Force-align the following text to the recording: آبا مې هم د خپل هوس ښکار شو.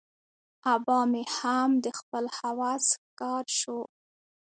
آبا 0.73 0.97
مې 1.11 1.23
هم 1.37 1.69
د 1.83 1.87
خپل 1.99 2.25
هوس 2.37 2.85
ښکار 2.95 3.45
شو. 3.59 3.79